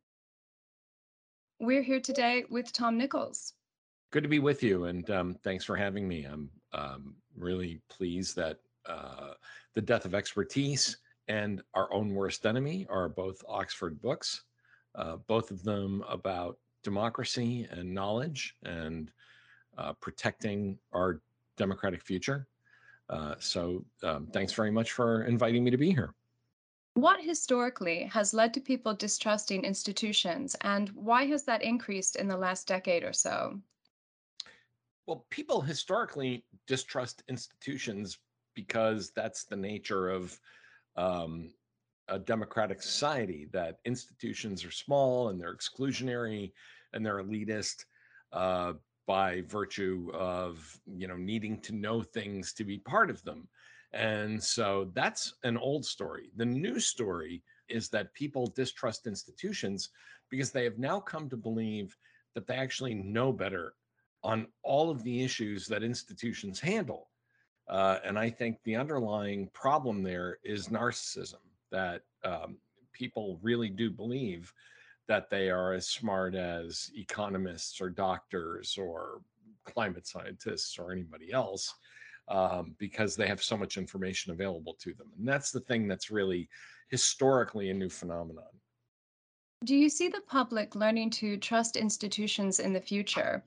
[1.61, 3.53] We're here today with Tom Nichols.
[4.11, 6.25] Good to be with you, and um, thanks for having me.
[6.25, 9.35] I'm um, really pleased that uh,
[9.75, 10.97] The Death of Expertise
[11.29, 14.43] and Our Own Worst Enemy are both Oxford books,
[14.97, 19.11] uh, both of them about democracy and knowledge and
[19.77, 21.21] uh, protecting our
[21.57, 22.47] democratic future.
[23.11, 26.15] Uh, so, um, thanks very much for inviting me to be here.
[26.95, 32.37] What historically has led to people distrusting institutions, and why has that increased in the
[32.37, 33.59] last decade or so?
[35.07, 38.19] Well, people historically distrust institutions
[38.55, 40.39] because that's the nature of
[40.97, 41.51] um,
[42.09, 46.53] a democratic society, that institutions are small and they're exclusionary
[46.95, 47.85] and they're elitist
[48.33, 48.73] uh,
[49.07, 53.49] by virtue of you know needing to know things to be part of them.
[53.93, 56.31] And so that's an old story.
[56.37, 59.91] The new story is that people distrust institutions
[60.31, 61.97] because they have now come to believe
[62.35, 63.75] that they actually know better
[64.25, 67.11] on all of the issues that institutions handle.
[67.69, 71.37] Uh, and I think the underlying problem there is narcissism,
[71.71, 72.57] that um,
[72.93, 74.53] people really do believe
[75.09, 79.21] that they are as smart as economists or doctors or
[79.65, 81.75] climate scientists or anybody else
[82.29, 85.09] um, because they have so much information available to them.
[85.19, 86.49] And that's the thing that's really
[86.89, 88.45] historically a new phenomenon.
[89.65, 93.43] Do you see the public learning to trust institutions in the future?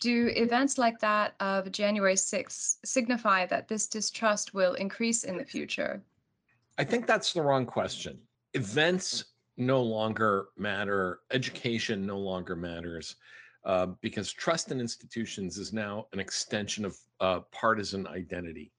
[0.00, 5.44] Do events like that of January 6th signify that this distrust will increase in the
[5.44, 6.02] future?
[6.76, 8.18] I think that's the wrong question.
[8.52, 9.24] Events
[9.56, 13.16] no longer matter, education no longer matters
[13.64, 18.72] uh, because trust in institutions is now an extension of uh, partisan identity.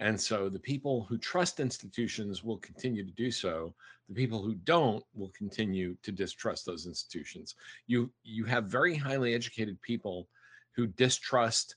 [0.00, 3.74] And so the people who trust institutions will continue to do so.
[4.08, 7.56] The people who don't will continue to distrust those institutions.
[7.88, 10.28] You you have very highly educated people
[10.76, 11.74] who distrust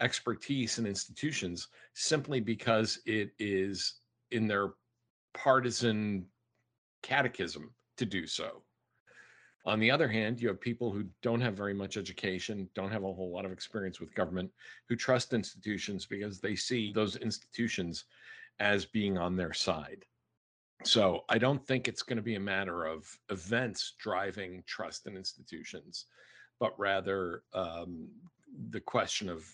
[0.00, 3.96] expertise in institutions simply because it is
[4.30, 4.70] in their
[5.34, 6.24] partisan
[7.02, 8.62] catechism to do so.
[9.64, 13.04] On the other hand, you have people who don't have very much education, don't have
[13.04, 14.50] a whole lot of experience with government,
[14.88, 18.04] who trust institutions because they see those institutions
[18.60, 20.04] as being on their side.
[20.84, 25.16] So I don't think it's going to be a matter of events driving trust in
[25.16, 26.06] institutions,
[26.60, 28.08] but rather um,
[28.70, 29.44] the question of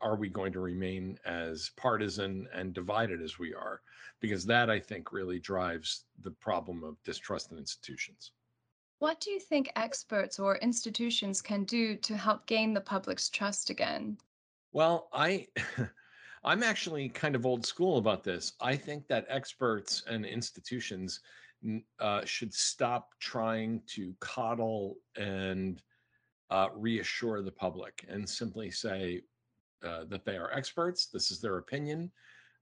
[0.00, 3.80] are we going to remain as partisan and divided as we are?
[4.20, 8.32] Because that, I think, really drives the problem of distrust in institutions.
[9.00, 13.70] What do you think experts or institutions can do to help gain the public's trust
[13.70, 14.18] again?
[14.72, 15.46] Well, I
[16.44, 18.52] I'm actually kind of old school about this.
[18.60, 21.20] I think that experts and institutions
[22.00, 25.82] uh, should stop trying to coddle and
[26.50, 29.22] uh, reassure the public and simply say
[29.84, 31.06] uh, that they are experts.
[31.06, 32.10] This is their opinion.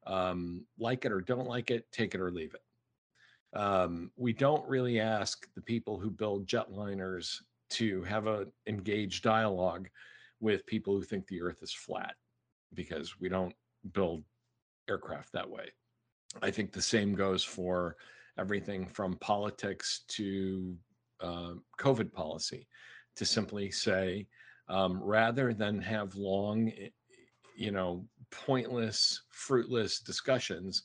[0.06, 3.58] Um, like it or don't like it, take it or leave it.
[3.58, 7.38] Um, we don't really ask the people who build jetliners
[7.70, 9.88] to have an engaged dialogue
[10.40, 12.14] with people who think the earth is flat
[12.74, 13.54] because we don't
[13.92, 14.22] build
[14.88, 15.70] aircraft that way.
[16.42, 17.96] I think the same goes for
[18.38, 20.76] everything from politics to
[21.20, 22.68] uh, COVID policy
[23.16, 24.26] to simply say,
[24.68, 26.70] um, rather than have long,
[27.56, 30.82] you know, pointless, fruitless discussions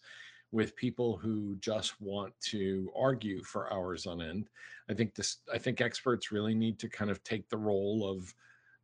[0.52, 4.50] with people who just want to argue for hours on end.
[4.90, 8.34] I think this I think experts really need to kind of take the role of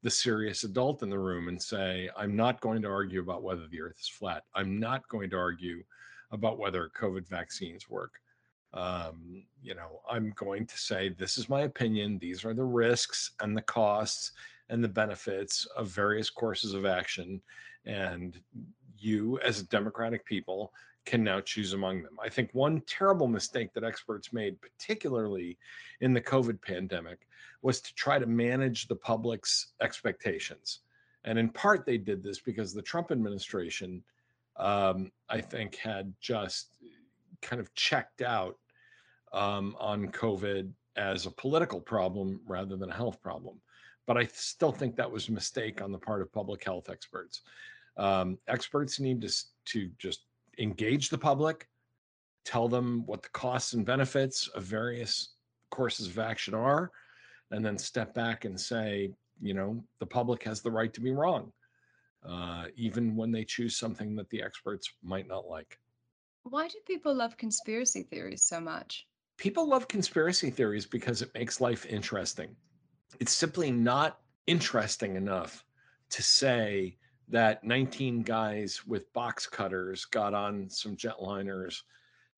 [0.03, 3.67] the serious adult in the room and say, I'm not going to argue about whether
[3.67, 4.43] the earth is flat.
[4.55, 5.83] I'm not going to argue
[6.31, 8.13] about whether COVID vaccines work.
[8.73, 12.19] Um, you know, I'm going to say, this is my opinion.
[12.19, 14.33] These are the risks and the costs
[14.69, 17.41] and the benefits of various courses of action.
[17.87, 18.39] And
[18.99, 20.71] you, as a democratic people,
[21.05, 22.17] can now choose among them.
[22.21, 25.57] I think one terrible mistake that experts made, particularly
[26.01, 27.25] in the COVID pandemic,
[27.61, 30.81] was to try to manage the public's expectations.
[31.23, 34.03] And in part, they did this because the Trump administration,
[34.57, 36.75] um, I think, had just
[37.41, 38.57] kind of checked out
[39.31, 43.61] um, on COVID as a political problem rather than a health problem.
[44.07, 47.41] But I still think that was a mistake on the part of public health experts.
[47.97, 49.33] Um, experts need to,
[49.65, 50.25] to just
[50.59, 51.67] engage the public,
[52.45, 55.33] tell them what the costs and benefits of various
[55.71, 56.91] courses of action are,
[57.51, 61.11] and then step back and say, you know, the public has the right to be
[61.11, 61.51] wrong,
[62.27, 65.77] uh, even when they choose something that the experts might not like.
[66.43, 69.05] Why do people love conspiracy theories so much?
[69.37, 72.55] People love conspiracy theories because it makes life interesting.
[73.19, 75.63] It's simply not interesting enough
[76.09, 76.97] to say
[77.29, 81.81] that 19 guys with box cutters got on some jetliners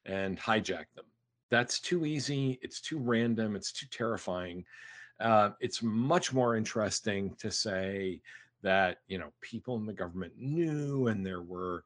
[0.05, 1.05] and hijacked them.
[1.51, 2.59] That's too easy.
[2.61, 3.55] It's too random.
[3.55, 4.65] It's too terrifying.
[5.19, 8.21] Uh, it's much more interesting to say
[8.61, 11.83] that you know people in the government knew, and there were,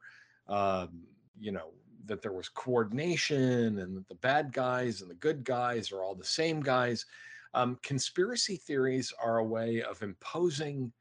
[0.48, 1.02] um,
[1.38, 1.70] you know,
[2.06, 6.14] that there was coordination, and that the bad guys and the good guys are all
[6.14, 7.06] the same guys.
[7.54, 10.92] Um, conspiracy theories are a way of imposing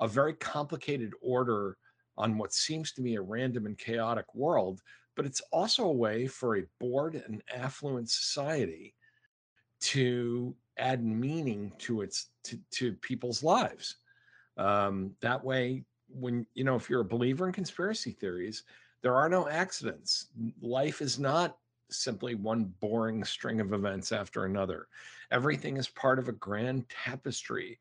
[0.00, 1.76] a very complicated order
[2.18, 4.80] on what seems to me a random and chaotic world,
[5.14, 8.94] but it's also a way for a bored and affluent society
[9.80, 13.96] to add meaning to its to, to people's lives.
[14.56, 18.64] Um, that way, when you know, if you're a believer in conspiracy theories,
[19.02, 20.26] there are no accidents.
[20.60, 21.58] Life is not
[21.90, 24.88] simply one boring string of events after another.
[25.30, 27.78] Everything is part of a grand tapestry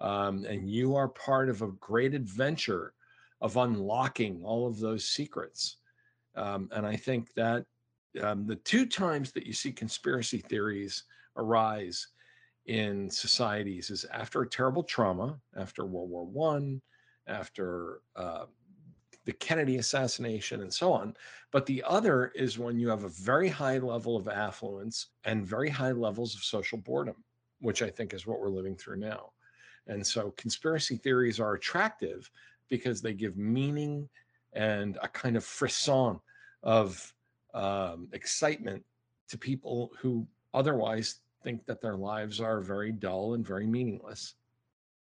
[0.00, 2.94] um, and you are part of a great adventure
[3.40, 5.76] of unlocking all of those secrets.
[6.34, 7.64] Um, and I think that
[8.22, 11.04] um, the two times that you see conspiracy theories
[11.36, 12.08] arise
[12.66, 16.80] in societies is after a terrible trauma, after World War One,
[17.26, 18.44] after uh,
[19.24, 21.14] the Kennedy assassination, and so on.
[21.50, 25.70] But the other is when you have a very high level of affluence and very
[25.70, 27.16] high levels of social boredom,
[27.60, 29.32] which I think is what we're living through now.
[29.88, 32.30] And so conspiracy theories are attractive
[32.68, 34.08] because they give meaning
[34.52, 36.20] and a kind of frisson
[36.62, 37.12] of
[37.54, 38.84] um, excitement
[39.28, 44.34] to people who otherwise think that their lives are very dull and very meaningless.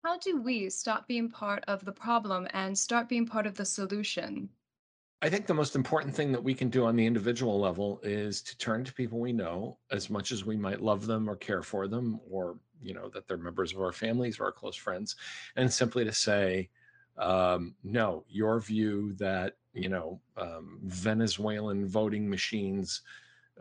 [0.03, 3.65] How do we stop being part of the problem and start being part of the
[3.65, 4.49] solution?
[5.21, 8.41] I think the most important thing that we can do on the individual level is
[8.41, 11.63] to turn to people we know as much as we might love them or care
[11.63, 15.15] for them or you know that they're members of our families or our close friends
[15.55, 16.69] and simply to say
[17.17, 23.01] um, no your view that you know um, venezuelan voting machines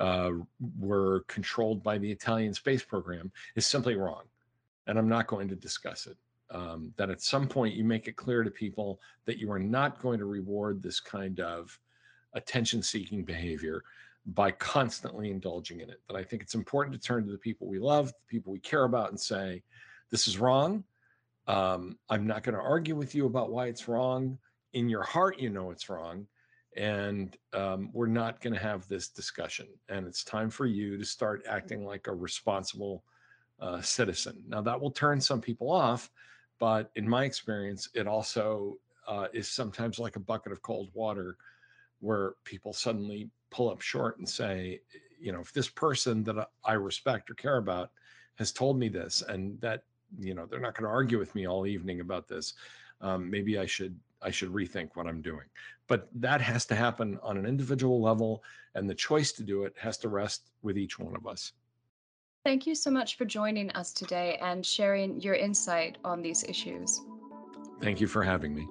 [0.00, 0.30] uh,
[0.78, 4.24] were controlled by the italian space program is simply wrong
[4.86, 6.16] and i'm not going to discuss it.
[6.50, 10.02] Um, that at some point you make it clear to people that you are not
[10.02, 11.78] going to reward this kind of
[12.34, 13.82] attention seeking behavior
[14.26, 16.00] by constantly indulging in it.
[16.08, 18.60] That I think it's important to turn to the people we love, the people we
[18.60, 19.62] care about, and say,
[20.10, 20.84] This is wrong.
[21.48, 24.38] Um, I'm not going to argue with you about why it's wrong.
[24.74, 26.26] In your heart, you know it's wrong.
[26.76, 29.66] And um, we're not going to have this discussion.
[29.88, 33.04] And it's time for you to start acting like a responsible
[33.60, 34.42] uh, citizen.
[34.48, 36.10] Now, that will turn some people off,
[36.58, 41.36] but in my experience, it also uh, is sometimes like a bucket of cold water
[42.02, 44.80] where people suddenly pull up short and say,
[45.20, 47.90] you know, if this person that I respect or care about
[48.36, 49.84] has told me this and that,
[50.18, 52.54] you know, they're not going to argue with me all evening about this,
[53.00, 55.46] um, maybe I should I should rethink what I'm doing.
[55.88, 58.42] But that has to happen on an individual level,
[58.74, 61.52] and the choice to do it has to rest with each one of us.
[62.44, 67.00] Thank you so much for joining us today and sharing your insight on these issues.
[67.80, 68.66] Thank you for having me.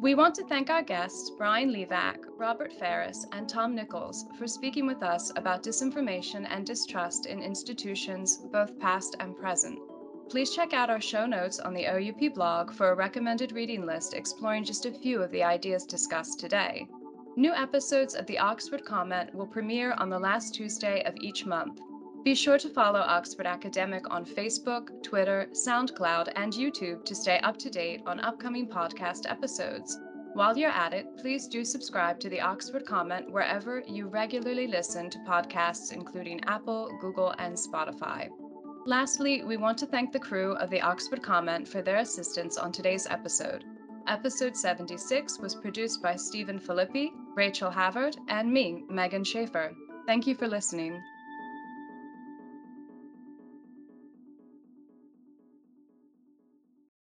[0.00, 4.86] We want to thank our guests, Brian Levack, Robert Faris, and Tom Nichols, for speaking
[4.86, 9.78] with us about disinformation and distrust in institutions, both past and present.
[10.30, 14.14] please check out our show notes on the OUP blog for a recommended reading list
[14.14, 16.88] exploring just a few of the ideas discussed today.
[17.36, 21.78] New episodes of the Oxford Comment will premiere on the last Tuesday of each month.
[22.22, 27.56] Be sure to follow Oxford Academic on Facebook, Twitter, SoundCloud, and YouTube to stay up
[27.58, 29.98] to date on upcoming podcast episodes.
[30.34, 35.08] While you're at it, please do subscribe to the Oxford Comment wherever you regularly listen
[35.08, 38.28] to podcasts, including Apple, Google, and Spotify.
[38.84, 42.70] Lastly, we want to thank the crew of the Oxford Comment for their assistance on
[42.70, 43.64] today's episode.
[44.06, 49.74] Episode 76 was produced by Stephen Filippi, Rachel Havard, and me, Megan Schaefer.
[50.06, 51.02] Thank you for listening.